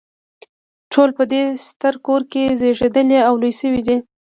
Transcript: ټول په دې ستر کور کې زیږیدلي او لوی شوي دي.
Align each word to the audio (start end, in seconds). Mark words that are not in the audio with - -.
ټول 0.91 1.09
په 1.17 1.23
دې 1.31 1.43
ستر 1.67 1.93
کور 2.05 2.21
کې 2.31 2.43
زیږیدلي 2.59 3.19
او 3.27 3.33
لوی 3.41 3.53
شوي 3.59 3.81
دي. 3.87 3.97